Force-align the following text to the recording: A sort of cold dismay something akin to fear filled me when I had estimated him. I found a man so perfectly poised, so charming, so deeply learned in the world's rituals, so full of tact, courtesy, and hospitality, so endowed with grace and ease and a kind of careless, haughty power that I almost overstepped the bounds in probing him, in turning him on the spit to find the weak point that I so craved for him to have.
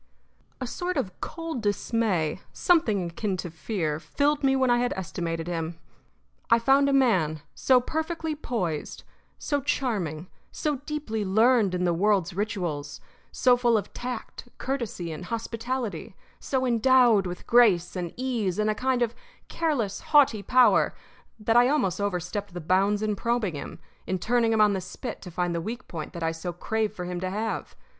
A 0.59 0.65
sort 0.65 0.97
of 0.97 1.21
cold 1.21 1.61
dismay 1.61 2.39
something 2.51 3.11
akin 3.11 3.37
to 3.37 3.51
fear 3.51 3.99
filled 3.99 4.43
me 4.43 4.55
when 4.55 4.71
I 4.71 4.79
had 4.79 4.93
estimated 4.93 5.45
him. 5.45 5.77
I 6.49 6.57
found 6.57 6.89
a 6.89 6.91
man 6.91 7.43
so 7.53 7.79
perfectly 7.79 8.33
poised, 8.33 9.03
so 9.37 9.61
charming, 9.61 10.27
so 10.51 10.77
deeply 10.87 11.23
learned 11.23 11.75
in 11.75 11.83
the 11.83 11.93
world's 11.93 12.33
rituals, 12.33 12.99
so 13.31 13.55
full 13.55 13.77
of 13.77 13.93
tact, 13.93 14.49
courtesy, 14.57 15.11
and 15.11 15.25
hospitality, 15.25 16.15
so 16.39 16.65
endowed 16.65 17.27
with 17.27 17.45
grace 17.45 17.95
and 17.95 18.11
ease 18.17 18.57
and 18.57 18.71
a 18.71 18.73
kind 18.73 19.03
of 19.03 19.13
careless, 19.49 19.99
haughty 19.99 20.41
power 20.41 20.95
that 21.39 21.55
I 21.55 21.69
almost 21.69 22.01
overstepped 22.01 22.55
the 22.55 22.59
bounds 22.59 23.03
in 23.03 23.15
probing 23.15 23.53
him, 23.53 23.77
in 24.07 24.17
turning 24.17 24.51
him 24.51 24.61
on 24.61 24.73
the 24.73 24.81
spit 24.81 25.21
to 25.21 25.29
find 25.29 25.53
the 25.53 25.61
weak 25.61 25.87
point 25.87 26.13
that 26.13 26.23
I 26.23 26.31
so 26.31 26.51
craved 26.51 26.95
for 26.95 27.05
him 27.05 27.19
to 27.19 27.29
have. 27.29 27.75